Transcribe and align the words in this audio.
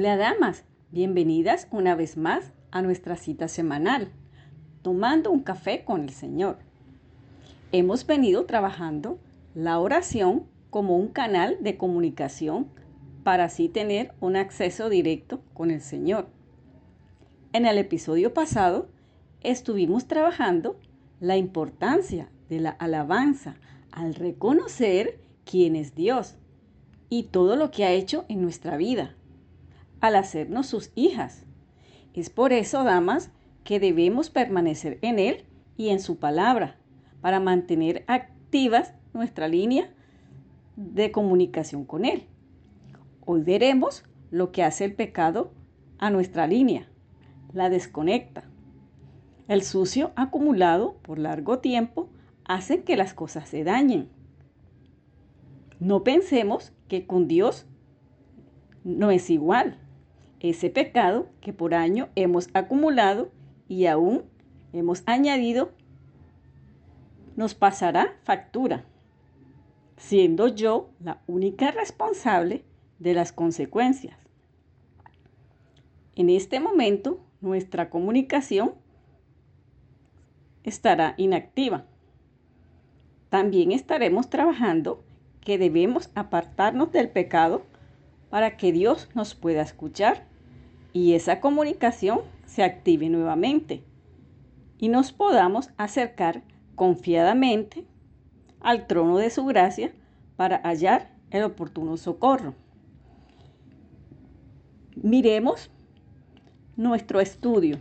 Hola 0.00 0.16
damas, 0.16 0.64
bienvenidas 0.90 1.68
una 1.70 1.94
vez 1.94 2.16
más 2.16 2.52
a 2.70 2.80
nuestra 2.80 3.16
cita 3.16 3.48
semanal, 3.48 4.10
tomando 4.80 5.30
un 5.30 5.40
café 5.40 5.84
con 5.84 6.00
el 6.00 6.08
Señor. 6.08 6.56
Hemos 7.70 8.06
venido 8.06 8.46
trabajando 8.46 9.18
la 9.54 9.78
oración 9.78 10.44
como 10.70 10.96
un 10.96 11.08
canal 11.08 11.58
de 11.60 11.76
comunicación 11.76 12.68
para 13.24 13.44
así 13.44 13.68
tener 13.68 14.14
un 14.20 14.36
acceso 14.36 14.88
directo 14.88 15.42
con 15.52 15.70
el 15.70 15.82
Señor. 15.82 16.28
En 17.52 17.66
el 17.66 17.76
episodio 17.76 18.32
pasado 18.32 18.88
estuvimos 19.42 20.06
trabajando 20.06 20.80
la 21.20 21.36
importancia 21.36 22.30
de 22.48 22.60
la 22.60 22.70
alabanza 22.70 23.56
al 23.92 24.14
reconocer 24.14 25.20
quién 25.44 25.76
es 25.76 25.94
Dios 25.94 26.36
y 27.10 27.24
todo 27.24 27.54
lo 27.56 27.70
que 27.70 27.84
ha 27.84 27.90
hecho 27.90 28.24
en 28.30 28.40
nuestra 28.40 28.78
vida, 28.78 29.14
al 30.00 30.16
hacernos 30.16 30.66
sus 30.66 30.92
hijas. 30.94 31.46
Es 32.14 32.28
por 32.28 32.52
eso, 32.52 32.84
damas, 32.84 33.30
que 33.64 33.80
debemos 33.80 34.30
permanecer 34.30 34.98
en 35.02 35.18
Él 35.18 35.44
y 35.76 35.88
en 35.88 36.00
su 36.00 36.18
palabra, 36.18 36.76
para 37.20 37.40
mantener 37.40 38.04
activas 38.08 38.94
nuestra 39.12 39.48
línea 39.48 39.90
de 40.76 41.10
comunicación 41.12 41.84
con 41.84 42.04
Él. 42.04 42.24
Hoy 43.24 43.42
veremos 43.42 44.04
lo 44.30 44.52
que 44.52 44.62
hace 44.64 44.84
el 44.84 44.94
pecado 44.94 45.52
a 45.98 46.10
nuestra 46.10 46.46
línea, 46.46 46.88
la 47.52 47.70
desconecta. 47.70 48.44
El 49.48 49.62
sucio 49.62 50.12
acumulado 50.16 50.94
por 51.02 51.18
largo 51.18 51.58
tiempo 51.58 52.08
hace 52.44 52.82
que 52.82 52.96
las 52.96 53.14
cosas 53.14 53.48
se 53.48 53.64
dañen. 53.64 54.08
No 55.78 56.04
pensemos 56.04 56.72
que 56.88 57.06
con 57.06 57.28
Dios 57.28 57.66
no 58.84 59.10
es 59.10 59.30
igual. 59.30 59.78
Ese 60.40 60.70
pecado 60.70 61.28
que 61.42 61.52
por 61.52 61.74
año 61.74 62.08
hemos 62.14 62.48
acumulado 62.54 63.30
y 63.68 63.86
aún 63.86 64.24
hemos 64.72 65.02
añadido 65.04 65.70
nos 67.36 67.54
pasará 67.54 68.16
factura, 68.24 68.84
siendo 69.98 70.48
yo 70.48 70.90
la 70.98 71.20
única 71.26 71.70
responsable 71.70 72.64
de 72.98 73.14
las 73.14 73.32
consecuencias. 73.32 74.16
En 76.16 76.30
este 76.30 76.58
momento, 76.58 77.20
nuestra 77.42 77.90
comunicación 77.90 78.72
estará 80.64 81.14
inactiva. 81.18 81.84
También 83.28 83.72
estaremos 83.72 84.28
trabajando 84.28 85.04
que 85.40 85.58
debemos 85.58 86.10
apartarnos 86.14 86.92
del 86.92 87.10
pecado 87.10 87.62
para 88.28 88.56
que 88.56 88.72
Dios 88.72 89.08
nos 89.14 89.34
pueda 89.34 89.62
escuchar 89.62 90.29
y 90.92 91.14
esa 91.14 91.40
comunicación 91.40 92.20
se 92.46 92.62
active 92.62 93.08
nuevamente 93.08 93.82
y 94.78 94.88
nos 94.88 95.12
podamos 95.12 95.70
acercar 95.76 96.42
confiadamente 96.74 97.84
al 98.60 98.86
trono 98.86 99.18
de 99.18 99.30
su 99.30 99.44
gracia 99.44 99.92
para 100.36 100.56
hallar 100.64 101.12
el 101.30 101.44
oportuno 101.44 101.96
socorro. 101.96 102.54
Miremos 104.96 105.70
nuestro 106.76 107.20
estudio. 107.20 107.78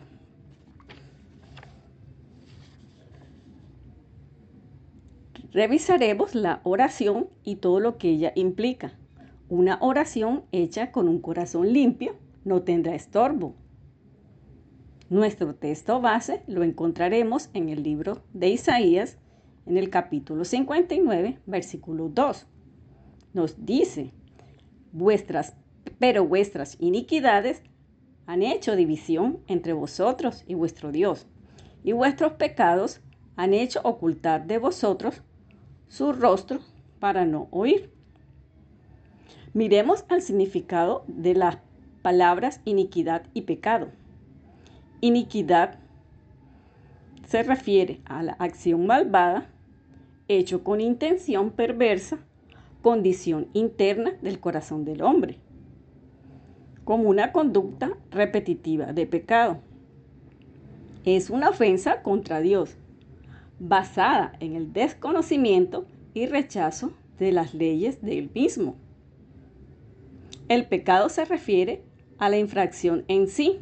Revisaremos 5.52 6.36
la 6.36 6.60
oración 6.64 7.28
y 7.44 7.56
todo 7.56 7.80
lo 7.80 7.98
que 7.98 8.10
ella 8.10 8.32
implica. 8.36 8.94
Una 9.50 9.80
oración 9.82 10.44
hecha 10.52 10.92
con 10.92 11.10
un 11.10 11.20
corazón 11.20 11.74
limpio 11.74 12.16
no 12.50 12.64
tendrá 12.64 12.96
estorbo. 12.96 13.54
Nuestro 15.08 15.54
texto 15.54 16.02
base 16.02 16.42
lo 16.48 16.64
encontraremos 16.64 17.52
en 17.54 17.70
el 17.70 17.84
libro 17.84 18.24
de 18.34 18.50
Isaías, 18.50 19.20
en 19.68 19.78
el 19.78 19.92
capítulo 19.92 20.44
59, 20.44 21.40
versículo 21.46 22.10
2. 22.10 22.48
Nos 23.34 23.66
dice, 23.66 24.14
vuestras, 24.92 25.56
pero 26.00 26.26
vuestras 26.26 26.76
iniquidades 26.80 27.62
han 28.26 28.42
hecho 28.42 28.76
división 28.76 29.40
entre 29.46 29.74
vosotros 29.74 30.44
y 30.48 30.56
vuestro 30.56 30.92
Dios, 30.92 31.28
y 31.84 31.92
vuestros 31.92 32.34
pecados 32.34 33.00
han 33.36 33.54
hecho 33.54 33.80
ocultar 33.84 34.48
de 34.48 34.58
vosotros 34.58 35.22
su 35.88 36.14
rostro 36.14 36.62
para 37.00 37.26
no 37.26 37.48
oír. 37.52 37.92
Miremos 39.54 40.04
al 40.10 40.24
significado 40.24 41.04
de 41.08 41.36
las 41.36 41.69
palabras 42.02 42.62
iniquidad 42.66 43.24
y 43.34 43.42
pecado. 43.42 43.90
Iniquidad 45.02 45.80
se 47.28 47.44
refiere 47.44 48.02
a 48.06 48.24
la 48.24 48.34
acción 48.34 48.88
malvada, 48.88 49.50
hecho 50.28 50.64
con 50.64 50.82
intención 50.82 51.52
perversa, 51.52 52.20
condición 52.82 53.48
interna 53.54 54.14
del 54.22 54.40
corazón 54.40 54.84
del 54.84 55.02
hombre, 55.02 55.38
como 56.86 57.10
una 57.10 57.32
conducta 57.32 57.92
repetitiva 58.10 58.94
de 58.94 59.06
pecado. 59.06 59.60
Es 61.06 61.30
una 61.30 61.50
ofensa 61.50 62.02
contra 62.02 62.40
Dios, 62.40 62.78
basada 63.60 64.34
en 64.40 64.56
el 64.56 64.74
desconocimiento 64.74 65.86
y 66.14 66.26
rechazo 66.26 66.94
de 67.20 67.32
las 67.32 67.54
leyes 67.54 68.02
del 68.02 68.32
mismo. 68.34 68.76
El 70.48 70.66
pecado 70.66 71.10
se 71.10 71.26
refiere 71.26 71.84
a 72.20 72.30
la 72.30 72.38
infracción 72.38 73.06
en 73.08 73.28
sí, 73.28 73.60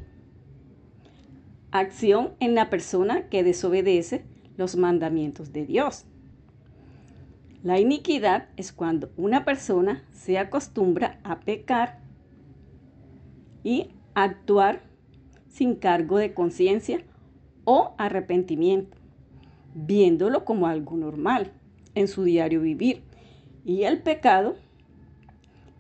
acción 1.72 2.34
en 2.40 2.56
la 2.56 2.69
persona 2.69 3.29
que 3.29 3.44
desobedece 3.44 4.25
los 4.57 4.75
mandamientos 4.75 5.53
de 5.53 5.66
Dios. 5.66 6.06
La 7.63 7.79
iniquidad 7.79 8.50
es 8.57 8.72
cuando 8.72 9.12
una 9.18 9.45
persona 9.45 10.03
se 10.12 10.38
acostumbra 10.38 11.19
a 11.23 11.40
pecar 11.40 12.00
y 13.63 13.91
actuar 14.13 14.81
sin 15.50 15.75
cargo 15.75 16.18
de 16.18 16.34
conciencia 16.34 17.03
o 17.63 17.94
arrepentimiento 17.97 18.97
viéndolo 19.78 20.44
como 20.44 20.68
algo 20.68 20.97
normal 20.97 21.51
en 21.94 22.07
su 22.07 22.24
diario 22.24 22.62
vivir. 22.62 23.03
Y 23.63 23.84
el 23.84 24.01
pecado 24.01 24.56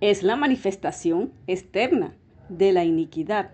es 0.01 0.23
la 0.23 0.35
manifestación 0.35 1.31
externa 1.47 2.13
de 2.49 2.71
la 2.71 2.83
iniquidad. 2.83 3.51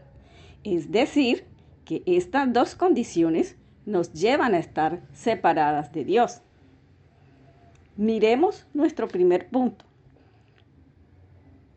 Es 0.64 0.92
decir, 0.92 1.46
que 1.86 2.04
estas 2.06 2.52
dos 2.54 2.76
condiciones 2.76 3.58
nos 3.86 4.14
llevan 4.14 4.54
a 4.54 4.60
estar 4.60 5.02
separadas 5.12 5.92
de 5.92 6.06
Dios. 6.06 6.42
Miremos 7.96 8.66
nuestro 8.74 9.08
primer 9.08 9.50
punto. 9.50 9.86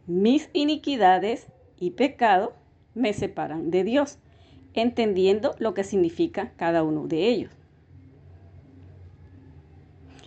Mis 0.07 0.49
iniquidades 0.53 1.49
y 1.79 1.91
pecado 1.91 2.55
me 2.95 3.13
separan 3.13 3.71
de 3.71 3.85
Dios, 3.85 4.19
entendiendo 4.73 5.55
lo 5.59 5.75
que 5.75 5.85
significa 5.85 6.53
cada 6.57 6.85
uno 6.85 7.07
de 7.07 7.29
ellos. 7.29 7.53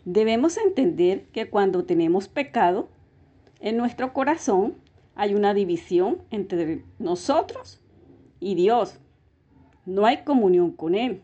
Debemos 0.06 0.58
entender 0.58 1.26
que 1.32 1.50
cuando 1.50 1.86
tenemos 1.86 2.28
pecado, 2.28 2.90
en 3.60 3.78
nuestro 3.78 4.14
corazón 4.14 4.76
hay 5.20 5.36
una 5.36 5.54
división 5.54 6.20
entre 6.32 6.86
nosotros 6.98 7.82
y 8.40 8.56
Dios. 8.56 9.02
No 9.86 10.06
hay 10.06 10.24
comunión 10.24 10.72
con 10.72 10.96
Él. 10.96 11.24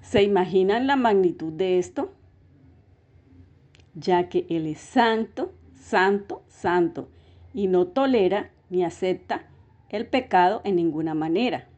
¿Se 0.00 0.22
imaginan 0.22 0.86
la 0.86 0.96
magnitud 0.96 1.52
de 1.52 1.78
esto? 1.78 2.14
Ya 3.94 4.30
que 4.30 4.46
Él 4.48 4.66
es 4.66 4.78
santo, 4.78 5.52
santo, 5.74 6.44
santo 6.48 7.10
y 7.52 7.66
no 7.66 7.88
tolera 7.88 8.50
ni 8.70 8.84
acepta 8.84 9.44
el 9.90 10.06
pecado 10.06 10.62
en 10.64 10.76
ninguna 10.76 11.12
manera. 11.12 11.68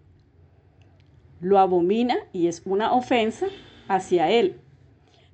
Lo 1.40 1.58
abomina 1.58 2.18
y 2.32 2.46
es 2.46 2.62
una 2.64 2.92
ofensa 2.92 3.48
hacia 3.88 4.30
Él. 4.30 4.60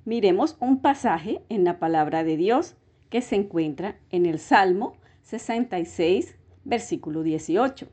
Miremos 0.05 0.57
un 0.59 0.81
pasaje 0.81 1.43
en 1.49 1.65
la 1.65 1.77
palabra 1.77 2.23
de 2.23 2.35
Dios 2.35 2.77
que 3.11 3.21
se 3.21 3.35
encuentra 3.35 3.99
en 4.09 4.25
el 4.25 4.39
Salmo 4.39 4.95
66, 5.23 6.35
versículo 6.63 7.23
18. 7.23 7.87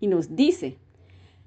Y 0.00 0.06
nos 0.06 0.36
dice, 0.36 0.78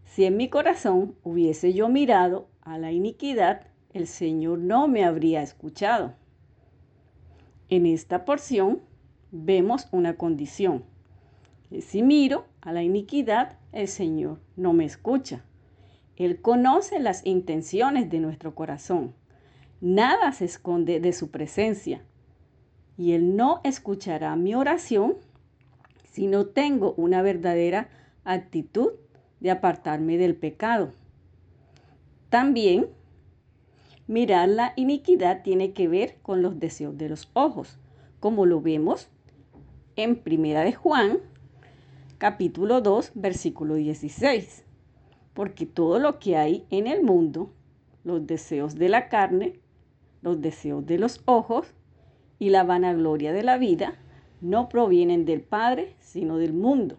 si 0.06 0.26
en 0.26 0.38
mi 0.38 0.50
corazón 0.50 1.16
hubiese 1.24 1.74
yo 1.74 1.90
mirado 1.90 2.48
a 2.62 2.78
la 2.78 2.92
iniquidad, 2.92 3.68
el 3.94 4.08
Señor 4.08 4.60
no 4.60 4.88
me 4.88 5.04
habría 5.04 5.42
escuchado. 5.42 6.14
En 7.70 7.86
esta 7.86 8.26
porción 8.26 8.82
vemos 9.32 9.88
una 9.92 10.18
condición, 10.18 10.84
si 11.82 12.04
miro 12.04 12.46
a 12.62 12.72
la 12.72 12.84
iniquidad, 12.84 13.58
el 13.72 13.88
Señor 13.88 14.40
no 14.56 14.74
me 14.74 14.86
escucha. 14.86 15.44
Él 16.16 16.42
conoce 16.42 17.00
las 17.00 17.26
intenciones 17.26 18.10
de 18.10 18.20
nuestro 18.20 18.56
corazón 18.56 19.14
Nada 19.82 20.32
se 20.32 20.46
esconde 20.46 21.00
de 21.00 21.12
su 21.12 21.32
presencia. 21.32 22.02
Y 22.98 23.14
Él 23.14 23.36
no 23.36 23.62
escuchará 23.64 24.36
mi 24.36 24.56
oración 24.56 25.16
si 26.12 26.28
no 26.28 26.46
tengo 26.46 26.94
una 26.94 27.22
verdadera 27.22 27.90
actitud 28.24 28.92
de 29.40 29.52
apartarme 29.52 30.18
del 30.18 30.36
pecado. 30.36 30.92
También 32.30 32.88
mirar 34.08 34.50
la 34.50 34.74
iniquidad 34.76 35.44
tiene 35.44 35.74
que 35.74 35.88
ver 35.88 36.18
con 36.22 36.42
los 36.42 36.60
deseos 36.60 36.98
de 36.98 37.10
los 37.10 37.30
ojos, 37.34 37.78
como 38.20 38.46
lo 38.46 38.62
vemos 38.62 39.10
en 39.96 40.16
Primera 40.16 40.62
de 40.62 40.74
Juan, 40.74 41.20
capítulo 42.18 42.82
2, 42.82 43.12
versículo 43.16 43.76
16. 43.76 44.64
Porque 45.34 45.66
todo 45.66 46.00
lo 46.00 46.20
que 46.20 46.38
hay 46.38 46.66
en 46.70 46.88
el 46.88 47.04
mundo, 47.04 47.52
los 48.04 48.26
deseos 48.26 48.76
de 48.76 48.90
la 48.90 49.10
carne, 49.10 49.60
los 50.22 50.42
deseos 50.42 50.86
de 50.86 50.98
los 50.98 51.22
ojos 51.26 51.68
y 52.40 52.50
la 52.50 52.64
vanagloria 52.64 53.34
de 53.34 53.44
la 53.44 53.58
vida, 53.58 53.96
no 54.42 54.70
provienen 54.70 55.26
del 55.26 55.42
Padre, 55.42 55.96
sino 56.00 56.38
del 56.38 56.54
mundo. 56.54 56.98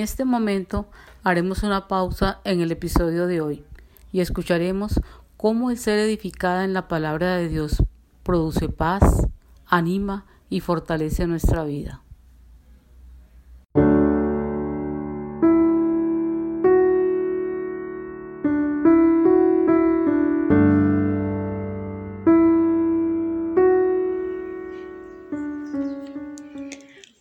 Este 0.00 0.24
momento 0.24 0.86
haremos 1.22 1.62
una 1.62 1.88
pausa 1.88 2.40
en 2.44 2.60
el 2.60 2.72
episodio 2.72 3.26
de 3.26 3.40
hoy 3.40 3.64
y 4.12 4.20
escucharemos 4.20 5.00
cómo 5.36 5.70
el 5.70 5.78
ser 5.78 5.98
edificada 5.98 6.64
en 6.64 6.72
la 6.72 6.88
palabra 6.88 7.36
de 7.36 7.48
Dios 7.48 7.82
produce 8.22 8.68
paz, 8.68 9.26
anima 9.66 10.26
y 10.48 10.60
fortalece 10.60 11.26
nuestra 11.26 11.64
vida. 11.64 12.02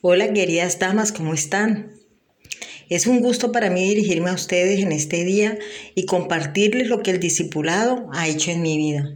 Hola 0.02 0.34
queridas 0.34 0.80
damas, 0.80 1.12
¿cómo 1.12 1.34
están? 1.34 1.99
Es 2.90 3.06
un 3.06 3.20
gusto 3.20 3.52
para 3.52 3.70
mí 3.70 3.88
dirigirme 3.88 4.32
a 4.32 4.34
ustedes 4.34 4.80
en 4.80 4.92
este 4.92 5.24
día 5.24 5.60
y 5.94 6.06
compartirles 6.06 6.88
lo 6.88 7.04
que 7.04 7.12
el 7.12 7.20
discipulado 7.20 8.10
ha 8.14 8.28
hecho 8.28 8.50
en 8.50 8.64
mi 8.64 8.78
vida. 8.78 9.16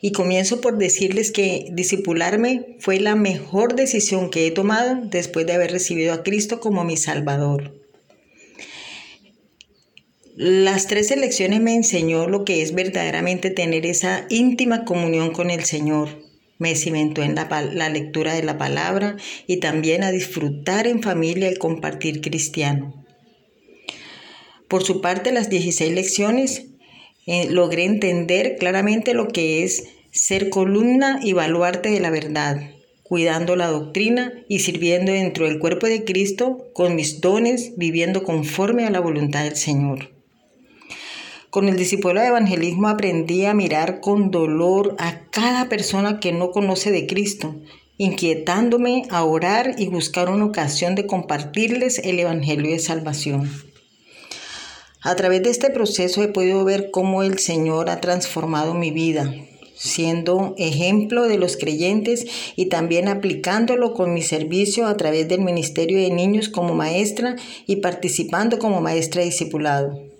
Y 0.00 0.10
comienzo 0.10 0.60
por 0.60 0.76
decirles 0.76 1.30
que 1.30 1.68
discipularme 1.70 2.76
fue 2.80 2.98
la 2.98 3.14
mejor 3.14 3.76
decisión 3.76 4.28
que 4.28 4.48
he 4.48 4.50
tomado 4.50 4.98
después 5.04 5.46
de 5.46 5.52
haber 5.52 5.70
recibido 5.70 6.12
a 6.12 6.24
Cristo 6.24 6.58
como 6.58 6.84
mi 6.84 6.96
Salvador. 6.96 7.80
Las 10.36 10.88
tres 10.88 11.12
elecciones 11.12 11.60
me 11.60 11.76
enseñó 11.76 12.26
lo 12.26 12.44
que 12.44 12.60
es 12.60 12.74
verdaderamente 12.74 13.50
tener 13.50 13.86
esa 13.86 14.26
íntima 14.30 14.84
comunión 14.84 15.30
con 15.30 15.50
el 15.50 15.64
Señor 15.64 16.23
me 16.58 16.74
cimentó 16.76 17.22
en 17.22 17.34
la, 17.34 17.88
lectura 17.88 18.34
de 18.34 18.42
la 18.42 18.58
palabra 18.58 19.16
y 19.46 19.58
también 19.58 20.04
a 20.04 20.12
disfrutar 20.12 20.86
en 20.86 21.02
familia 21.02 21.50
y 21.50 21.56
compartir 21.56 22.20
cristiano. 22.20 23.04
Por 24.68 24.84
su 24.84 25.00
parte, 25.00 25.32
las 25.32 25.50
16 25.50 25.92
lecciones 25.92 26.66
eh, 27.26 27.48
logré 27.50 27.84
entender 27.84 28.56
claramente 28.58 29.14
lo 29.14 29.28
que 29.28 29.64
es 29.64 29.84
ser 30.10 30.48
columna 30.48 31.20
y 31.22 31.32
baluarte 31.32 31.90
de 31.90 32.00
la 32.00 32.10
verdad, 32.10 32.70
cuidando 33.02 33.56
la 33.56 33.66
doctrina 33.66 34.32
y 34.48 34.60
sirviendo 34.60 35.12
dentro 35.12 35.46
del 35.46 35.58
cuerpo 35.58 35.86
de 35.86 36.04
Cristo 36.04 36.70
con 36.72 36.94
mis 36.94 37.20
dones, 37.20 37.72
viviendo 37.76 38.24
conforme 38.24 38.86
a 38.86 38.90
la 38.90 39.00
voluntad 39.00 39.44
del 39.44 39.56
Señor. 39.56 40.13
Con 41.54 41.68
el 41.68 41.76
discípulo 41.76 42.20
de 42.20 42.26
evangelismo 42.26 42.88
aprendí 42.88 43.44
a 43.44 43.54
mirar 43.54 44.00
con 44.00 44.32
dolor 44.32 44.96
a 44.98 45.20
cada 45.30 45.68
persona 45.68 46.18
que 46.18 46.32
no 46.32 46.50
conoce 46.50 46.90
de 46.90 47.06
Cristo, 47.06 47.54
inquietándome 47.96 49.04
a 49.08 49.22
orar 49.22 49.76
y 49.78 49.86
buscar 49.86 50.30
una 50.30 50.46
ocasión 50.46 50.96
de 50.96 51.06
compartirles 51.06 52.00
el 52.00 52.18
Evangelio 52.18 52.72
de 52.72 52.80
Salvación. 52.80 53.48
A 55.00 55.14
través 55.14 55.44
de 55.44 55.50
este 55.50 55.70
proceso 55.70 56.24
he 56.24 56.26
podido 56.26 56.64
ver 56.64 56.90
cómo 56.90 57.22
el 57.22 57.38
Señor 57.38 57.88
ha 57.88 58.00
transformado 58.00 58.74
mi 58.74 58.90
vida, 58.90 59.32
siendo 59.76 60.56
ejemplo 60.58 61.28
de 61.28 61.38
los 61.38 61.56
creyentes 61.56 62.26
y 62.56 62.66
también 62.66 63.06
aplicándolo 63.06 63.94
con 63.94 64.12
mi 64.12 64.22
servicio 64.22 64.88
a 64.88 64.96
través 64.96 65.28
del 65.28 65.42
Ministerio 65.42 65.98
de 65.98 66.10
Niños 66.10 66.48
como 66.48 66.74
maestra 66.74 67.36
y 67.64 67.76
participando 67.76 68.58
como 68.58 68.80
maestra 68.80 69.22
discipulado. 69.22 70.13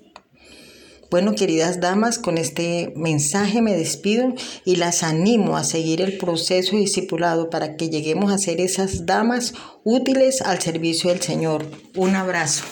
Bueno, 1.15 1.37
queridas 1.37 1.79
damas, 1.79 2.19
con 2.19 2.39
este 2.39 2.93
mensaje 2.97 3.63
me 3.63 3.77
despido 3.77 4.35
y 4.65 4.75
las 4.75 5.05
animo 5.05 5.57
a 5.57 5.63
seguir 5.63 6.01
el 6.01 6.19
proceso 6.19 6.77
discipulado 6.77 7.51
para 7.51 7.77
que 7.77 7.89
lleguemos 7.89 8.33
a 8.33 8.39
ser 8.39 8.61
esas 8.61 9.07
damas 9.07 9.55
útiles 9.85 10.43
al 10.43 10.61
servicio 10.61 11.11
del 11.11 11.21
Señor. 11.21 11.67
Un 11.95 12.17
abrazo. 12.17 12.65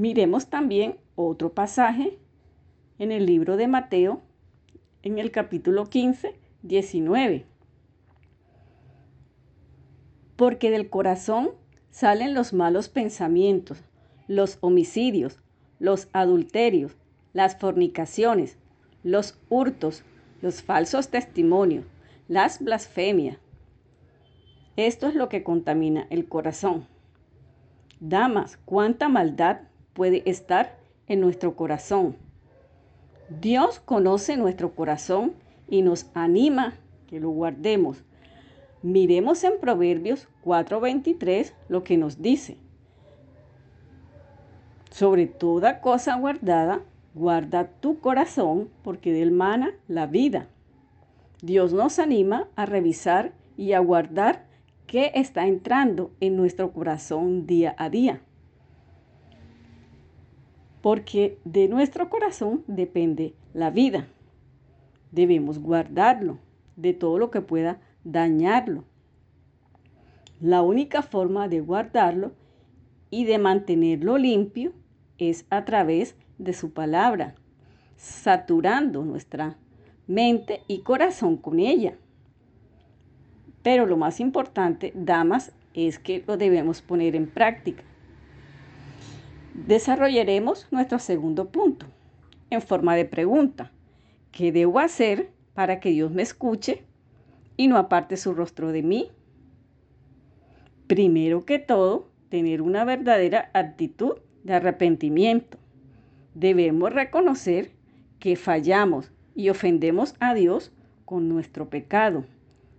Miremos 0.00 0.46
también 0.46 0.96
otro 1.14 1.52
pasaje 1.52 2.16
en 2.98 3.12
el 3.12 3.26
libro 3.26 3.58
de 3.58 3.68
Mateo, 3.68 4.22
en 5.02 5.18
el 5.18 5.30
capítulo 5.30 5.90
15, 5.90 6.40
19. 6.62 7.44
Porque 10.36 10.70
del 10.70 10.88
corazón 10.88 11.50
salen 11.90 12.32
los 12.32 12.54
malos 12.54 12.88
pensamientos, 12.88 13.82
los 14.26 14.56
homicidios, 14.62 15.38
los 15.78 16.08
adulterios, 16.14 16.96
las 17.34 17.58
fornicaciones, 17.58 18.56
los 19.02 19.38
hurtos, 19.50 20.02
los 20.40 20.62
falsos 20.62 21.08
testimonios, 21.08 21.84
las 22.26 22.64
blasfemias. 22.64 23.36
Esto 24.76 25.08
es 25.08 25.14
lo 25.14 25.28
que 25.28 25.42
contamina 25.42 26.06
el 26.08 26.26
corazón. 26.26 26.86
Damas, 28.00 28.56
cuánta 28.64 29.10
maldad 29.10 29.60
puede 29.92 30.22
estar 30.28 30.78
en 31.06 31.20
nuestro 31.20 31.56
corazón. 31.56 32.16
Dios 33.40 33.80
conoce 33.80 34.36
nuestro 34.36 34.74
corazón 34.74 35.34
y 35.68 35.82
nos 35.82 36.06
anima 36.14 36.74
que 37.06 37.20
lo 37.20 37.30
guardemos. 37.30 38.04
Miremos 38.82 39.44
en 39.44 39.60
Proverbios 39.60 40.28
4:23 40.42 41.52
lo 41.68 41.84
que 41.84 41.96
nos 41.96 42.22
dice. 42.22 42.56
Sobre 44.90 45.26
toda 45.26 45.80
cosa 45.80 46.16
guardada, 46.16 46.80
guarda 47.14 47.68
tu 47.80 48.00
corazón, 48.00 48.68
porque 48.82 49.12
del 49.12 49.30
mana 49.30 49.72
la 49.86 50.06
vida. 50.06 50.48
Dios 51.42 51.72
nos 51.72 51.98
anima 51.98 52.48
a 52.56 52.66
revisar 52.66 53.32
y 53.56 53.72
a 53.72 53.78
guardar 53.80 54.46
qué 54.86 55.12
está 55.14 55.46
entrando 55.46 56.10
en 56.20 56.36
nuestro 56.36 56.72
corazón 56.72 57.46
día 57.46 57.74
a 57.78 57.88
día 57.90 58.22
porque 60.82 61.38
de 61.44 61.68
nuestro 61.68 62.08
corazón 62.08 62.64
depende 62.66 63.34
la 63.52 63.70
vida. 63.70 64.08
Debemos 65.12 65.58
guardarlo 65.58 66.38
de 66.76 66.94
todo 66.94 67.18
lo 67.18 67.30
que 67.30 67.42
pueda 67.42 67.80
dañarlo. 68.04 68.84
La 70.40 70.62
única 70.62 71.02
forma 71.02 71.48
de 71.48 71.60
guardarlo 71.60 72.32
y 73.10 73.24
de 73.24 73.38
mantenerlo 73.38 74.16
limpio 74.16 74.72
es 75.18 75.44
a 75.50 75.64
través 75.64 76.16
de 76.38 76.54
su 76.54 76.72
palabra, 76.72 77.34
saturando 77.96 79.04
nuestra 79.04 79.58
mente 80.06 80.62
y 80.66 80.80
corazón 80.80 81.36
con 81.36 81.58
ella. 81.58 81.98
Pero 83.62 83.84
lo 83.84 83.98
más 83.98 84.20
importante, 84.20 84.92
damas, 84.94 85.52
es 85.74 85.98
que 85.98 86.24
lo 86.26 86.38
debemos 86.38 86.80
poner 86.80 87.14
en 87.14 87.26
práctica 87.26 87.84
desarrollaremos 89.54 90.66
nuestro 90.70 90.98
segundo 90.98 91.50
punto 91.50 91.86
en 92.50 92.62
forma 92.62 92.96
de 92.96 93.04
pregunta. 93.04 93.70
¿Qué 94.32 94.52
debo 94.52 94.78
hacer 94.78 95.30
para 95.54 95.80
que 95.80 95.90
Dios 95.90 96.10
me 96.10 96.22
escuche 96.22 96.84
y 97.60 97.68
no 97.68 97.76
aparte 97.76 98.16
su 98.16 98.32
rostro 98.32 98.72
de 98.72 98.82
mí. 98.82 99.10
Primero 100.86 101.44
que 101.44 101.58
todo, 101.58 102.08
tener 102.30 102.62
una 102.62 102.86
verdadera 102.86 103.50
actitud 103.52 104.14
de 104.44 104.54
arrepentimiento. 104.54 105.58
Debemos 106.34 106.90
reconocer 106.94 107.72
que 108.18 108.36
fallamos 108.36 109.12
y 109.34 109.50
ofendemos 109.50 110.14
a 110.20 110.32
Dios 110.32 110.72
con 111.04 111.28
nuestro 111.28 111.68
pecado, 111.68 112.24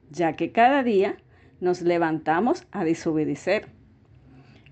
ya 0.10 0.34
que 0.36 0.52
cada 0.52 0.82
día 0.82 1.18
nos 1.60 1.84
levantamos 1.84 2.66
a 2.72 2.84
desobedecer. 2.84 3.68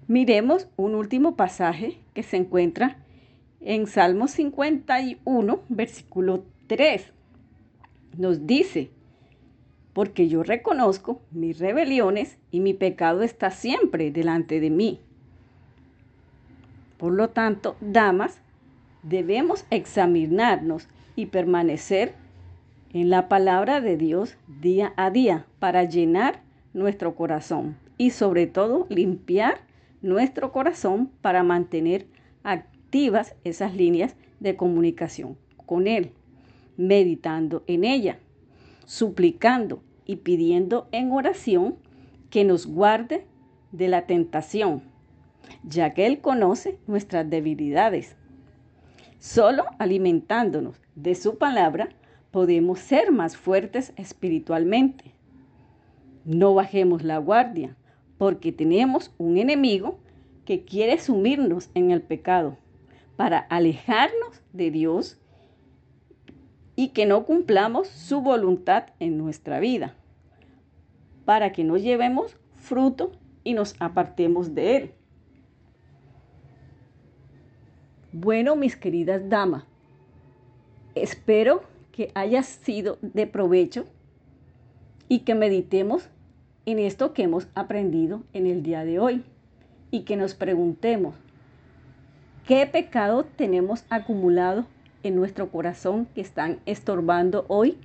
Miremos 0.09 0.67
un 0.75 0.95
último 0.95 1.35
pasaje 1.35 1.99
que 2.15 2.23
se 2.23 2.35
encuentra 2.35 2.97
en 3.61 3.85
Salmo 3.85 4.27
51, 4.27 5.61
versículo 5.69 6.45
3. 6.65 7.13
Nos 8.17 8.47
dice, 8.47 8.89
porque 9.93 10.27
yo 10.27 10.41
reconozco 10.41 11.21
mis 11.29 11.59
rebeliones 11.59 12.39
y 12.49 12.59
mi 12.59 12.73
pecado 12.73 13.21
está 13.21 13.51
siempre 13.51 14.09
delante 14.09 14.59
de 14.59 14.71
mí. 14.71 14.99
Por 16.97 17.13
lo 17.13 17.29
tanto, 17.29 17.75
damas, 17.79 18.41
debemos 19.03 19.63
examinarnos 19.69 20.87
y 21.15 21.27
permanecer 21.27 22.15
en 22.93 23.11
la 23.11 23.29
palabra 23.29 23.79
de 23.79 23.95
Dios 23.95 24.37
día 24.59 24.91
a 24.97 25.11
día 25.11 25.45
para 25.59 25.83
llenar 25.83 26.41
nuestro 26.73 27.13
corazón 27.13 27.77
y 27.99 28.09
sobre 28.09 28.47
todo 28.47 28.87
limpiar 28.89 29.68
nuestro 30.01 30.51
corazón 30.51 31.11
para 31.21 31.43
mantener 31.43 32.07
activas 32.43 33.35
esas 33.43 33.75
líneas 33.75 34.15
de 34.39 34.55
comunicación 34.55 35.37
con 35.65 35.87
Él, 35.87 36.11
meditando 36.77 37.63
en 37.67 37.83
ella, 37.83 38.19
suplicando 38.85 39.83
y 40.05 40.17
pidiendo 40.17 40.87
en 40.91 41.11
oración 41.11 41.75
que 42.29 42.43
nos 42.43 42.65
guarde 42.65 43.25
de 43.71 43.87
la 43.87 44.07
tentación, 44.07 44.81
ya 45.63 45.93
que 45.93 46.07
Él 46.07 46.21
conoce 46.21 46.79
nuestras 46.87 47.29
debilidades. 47.29 48.15
Solo 49.19 49.65
alimentándonos 49.77 50.79
de 50.95 51.15
su 51.15 51.37
palabra 51.37 51.89
podemos 52.31 52.79
ser 52.79 53.11
más 53.11 53.35
fuertes 53.35 53.93
espiritualmente. 53.97 55.13
No 56.25 56.53
bajemos 56.53 57.03
la 57.03 57.17
guardia, 57.17 57.75
porque 58.19 58.51
tenemos 58.51 59.11
un 59.17 59.37
enemigo 59.37 59.97
que 60.45 60.65
quiere 60.65 60.99
sumirnos 60.99 61.71
en 61.73 61.89
el 61.89 62.01
pecado 62.01 62.57
para 63.15 63.39
alejarnos 63.39 64.43
de 64.51 64.69
Dios 64.69 65.17
y 66.75 66.89
que 66.89 67.05
no 67.05 67.25
cumplamos 67.25 67.87
su 67.87 68.21
voluntad 68.21 68.87
en 68.99 69.17
nuestra 69.17 69.59
vida, 69.59 69.95
para 71.25 71.51
que 71.53 71.63
no 71.63 71.77
llevemos 71.77 72.35
fruto 72.55 73.13
y 73.43 73.53
nos 73.53 73.75
apartemos 73.79 74.53
de 74.53 74.75
Él. 74.75 74.91
Bueno, 78.11 78.57
mis 78.57 78.75
queridas 78.75 79.29
damas, 79.29 79.63
espero 80.93 81.63
que 81.93 82.11
haya 82.15 82.43
sido 82.43 82.97
de 83.01 83.27
provecho 83.27 83.85
y 85.07 85.19
que 85.19 85.35
meditemos 85.35 86.09
en 86.71 86.77
esto 86.77 87.13
que 87.13 87.23
hemos 87.23 87.47
aprendido 87.55 88.21
en 88.31 88.45
el 88.45 88.61
día 88.61 88.85
de 88.85 88.99
hoy 88.99 89.23
y 89.89 90.01
que 90.01 90.15
nos 90.15 90.35
preguntemos, 90.35 91.15
¿qué 92.45 92.67
pecado 92.67 93.23
tenemos 93.23 93.85
acumulado 93.89 94.67
en 95.01 95.15
nuestro 95.15 95.49
corazón 95.49 96.07
que 96.13 96.21
están 96.21 96.59
estorbando 96.67 97.45
hoy 97.47 97.79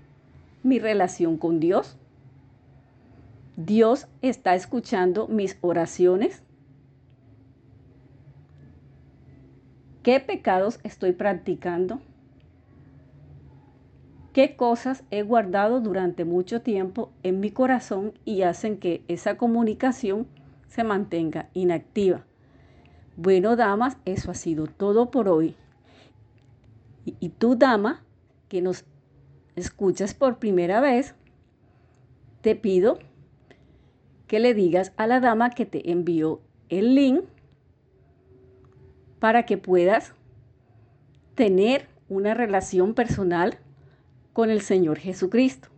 mi 0.62 0.79
relación 0.79 1.38
con 1.38 1.61
Dios? 1.61 1.97
¿Dios 3.57 4.07
está 4.21 4.55
escuchando 4.55 5.29
mis 5.29 5.57
oraciones? 5.62 6.43
¿Qué 10.03 10.21
pecados 10.21 10.79
estoy 10.83 11.12
practicando? 11.12 12.03
Qué 14.35 14.57
cosas 14.57 15.05
he 15.12 15.23
guardado 15.23 15.81
durante 15.81 16.25
mucho 16.25 16.61
tiempo 16.61 17.12
en 17.23 17.38
mi 17.38 17.53
corazón 17.53 18.12
y 18.25 18.43
hacen 18.43 18.79
que 18.79 19.05
esa 19.07 19.37
comunicación 19.37 20.26
se 20.67 20.83
mantenga 20.83 21.49
inactiva. 21.55 22.26
Bueno, 23.17 23.55
damas, 23.55 23.97
eso 24.05 24.33
ha 24.33 24.35
sido 24.35 24.67
todo 24.67 25.12
por 25.12 25.29
hoy. 25.29 25.55
Y, 27.05 27.29
tú, 27.29 27.55
dama, 27.55 28.03
que 28.49 28.61
nos 28.61 28.85
escuchas 29.55 30.14
por 30.14 30.41
primera 30.41 30.81
vez, 30.81 31.14
te 32.41 32.57
pido 32.57 32.99
que 34.26 34.41
le 34.41 34.53
digas 34.53 34.93
a 34.97 35.07
la 35.07 35.21
dama 35.21 35.50
que 35.50 35.64
te 35.64 35.93
envió 35.93 36.41
el 36.71 36.97
link 36.97 37.23
para 39.21 39.47
que 39.47 39.59
puedas 39.59 40.12
tener 41.37 41.87
una 42.09 42.35
relación 42.35 42.95
personal 42.95 43.59
con 44.35 44.50
el 44.50 44.61
Señor 44.61 44.99
Jesucristo. 44.99 45.69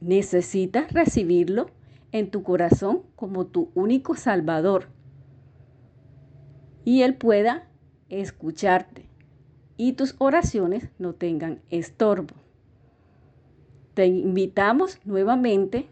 Necesitas 0.00 0.92
recibirlo 0.92 1.70
en 2.12 2.30
tu 2.30 2.44
corazón 2.44 3.02
como 3.16 3.46
tu 3.46 3.70
único 3.74 4.14
Salvador 4.14 4.86
y 6.84 7.02
Él 7.02 7.16
pueda 7.16 7.66
escucharte 8.08 9.08
y 9.76 9.94
tus 9.94 10.14
oraciones 10.18 10.90
no 10.98 11.14
tengan 11.14 11.60
estorbo. 11.70 12.34
Te 13.94 14.06
invitamos 14.06 15.00
nuevamente 15.04 15.88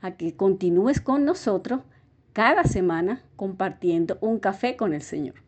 a 0.00 0.16
que 0.16 0.36
continúes 0.36 1.00
con 1.00 1.24
nosotros 1.24 1.80
cada 2.32 2.64
semana 2.64 3.24
compartiendo 3.36 4.18
un 4.20 4.38
café 4.38 4.76
con 4.76 4.92
el 4.92 5.02
Señor. 5.02 5.47